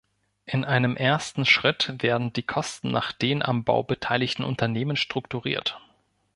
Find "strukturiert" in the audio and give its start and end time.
4.95-5.79